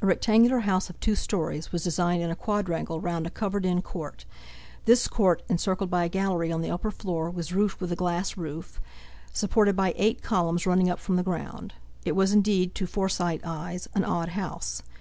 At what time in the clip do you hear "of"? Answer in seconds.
0.88-1.00